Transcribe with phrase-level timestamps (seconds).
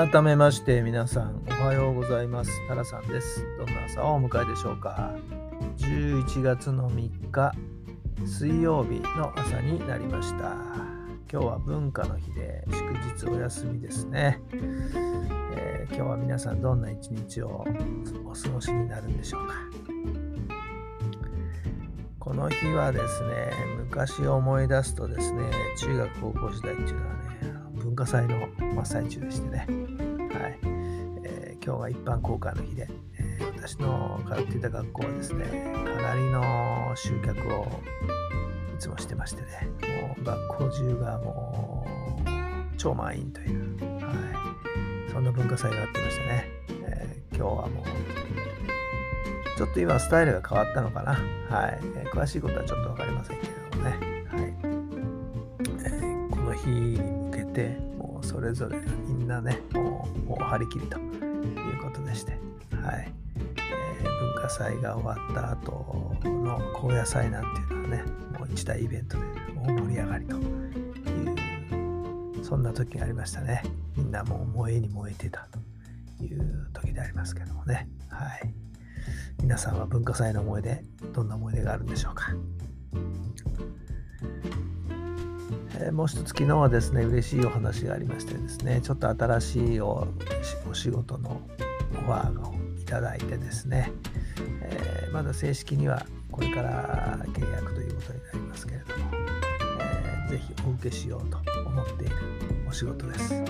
[0.00, 2.66] 改めまして皆さんおはようございます。
[2.66, 3.44] タラさんです。
[3.58, 5.14] どんな朝をお迎えでしょうか。
[5.76, 7.52] 11月の3日
[8.24, 10.54] 水曜日の朝になりました。
[11.30, 17.66] 今日は文化の日で祝日お休みですね、えー、今日は皆さんどんな一日を
[18.24, 19.54] お過ごしになるんでしょうか。
[22.18, 25.42] この日はですね昔思い出すとですね
[25.76, 27.39] 中学高校時代っていうのはね
[27.80, 30.58] 文化祭の真っ最中でしてね、はい
[31.24, 37.66] えー、今日が一般公開の日で、えー、私の通っていた学校はですねかなりの集客を
[38.76, 39.68] いつもしてましてね
[40.06, 41.86] もう学校中がも
[42.24, 44.10] う超満員という、は
[45.08, 46.44] い、そんな文化祭があってましてね、
[46.84, 47.84] えー、今日はもう
[49.56, 51.12] ちょっと今スタイルが変わったのかな。
[51.54, 51.80] はい。
[51.94, 54.19] え、詳しいことはちょっと分かりませんけれどもね。
[57.50, 61.02] にてもうそれぞれみんなねもうもう張り切りとい
[61.74, 62.32] うことでして、
[62.82, 63.12] はい。
[63.36, 68.04] えー、文化祭が終わった後の高野祭なんていうのはね
[68.38, 69.24] もう一大イベントで
[69.56, 70.38] 大盛り上がりとい
[72.40, 73.62] うそんな時がありましたね。
[73.96, 75.48] みんなもう燃えに燃えてた
[76.18, 77.88] という時でありますけどもね。
[78.08, 78.54] はい。
[79.42, 82.32] 皆さんは文化祭の思い出どんな思い出があるんでしょうか？
[85.82, 90.06] えもう一つ昨日はですね、嬉しいお話がありましてですね、ちょっと新しいお
[90.72, 91.40] 仕事の
[91.94, 93.90] オファーをいただいてですね、
[94.62, 99.10] えー、まだ正式にはこれから契約ということになりますけれども、
[99.80, 102.16] えー、ぜひお受けしようと思っている
[102.68, 103.34] お仕事です。
[103.34, 103.44] はい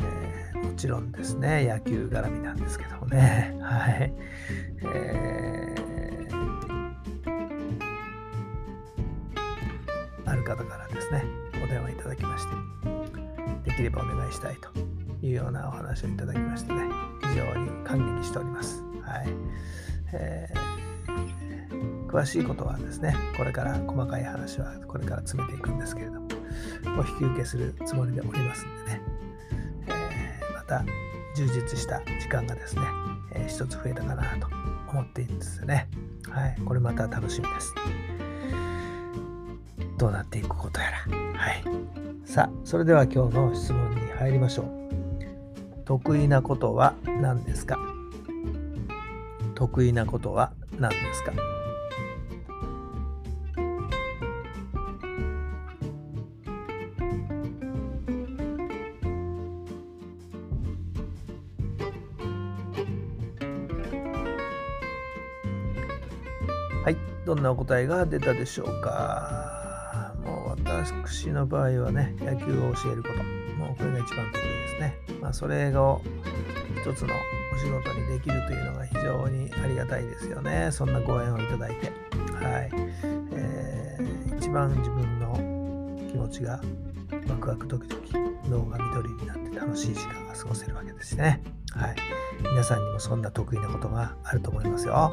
[0.00, 4.12] えー、もちろんですね、野球絡みなんですけどもね、 はい。
[4.82, 5.31] えー
[10.56, 11.24] 方からですね、
[11.64, 14.68] お電話いただきまして、できればお願いしたいと
[15.24, 16.82] いうようなお話をいただきましてね、
[17.22, 18.82] 非常に感激しております。
[19.02, 19.28] はい
[20.12, 26.28] えー、詳しいことはですね、これから細かい話はこれから詰めていくんですけれども、
[26.98, 29.02] お引き受けするつもりでおりますんでね、
[29.88, 30.84] えー、また
[31.34, 32.82] 充実した時間がですね、
[33.32, 34.48] えー、一つ増えたかなと
[34.90, 35.88] 思っているんですよね。
[36.28, 37.74] はい、これまた楽しみです。
[40.02, 40.96] どうなっていくことやら。
[41.38, 41.62] はい。
[42.24, 44.66] さあ、それでは今日の質問に入りましょう。
[45.84, 47.78] 得意なことは何ですか？
[49.54, 51.30] 得意なことは何ですか？
[66.82, 69.61] はい、どんなお答えが出たでしょうか？
[70.84, 73.14] 私の場合はね、野球を教えること。
[73.54, 74.96] もうこれが一番得意ですね。
[75.20, 76.02] まあ、それを
[76.84, 77.14] 一つの
[77.54, 80.70] お仕事にできるというのが非常にありがたいですよね。
[80.72, 81.92] そんなご縁をいただいて。
[82.34, 82.70] はい。
[83.32, 86.60] えー、一番自分の気持ちが
[87.28, 88.14] ワクワクドキドキ、
[88.48, 91.44] 脳が緑になって楽しい時間が過ごせるわけですね。
[91.70, 91.96] はい。
[92.42, 94.94] 皆さんにもそんな得意なことがあると思いますよ。
[94.94, 95.12] は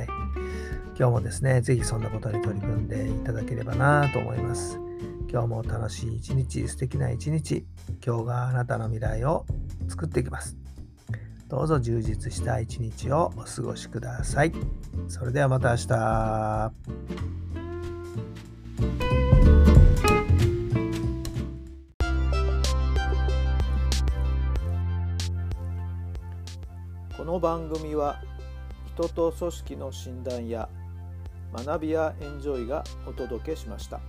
[0.00, 0.06] い。
[0.98, 4.78] 今日もですね、ぜひそんなことに取り組んでいただければなと思います。
[5.30, 7.66] 今日も楽しい一日、素敵な一日、
[8.04, 9.44] 今日があなたの未来を
[9.86, 10.56] 作っていきます。
[11.48, 14.52] どうぞ充実した一日をお過ごしください。
[15.06, 16.72] それではまた明日。
[27.18, 28.22] この番組は
[28.94, 30.70] 人と組織の診断や
[31.52, 34.00] 学びやエンジョイがお届けしました。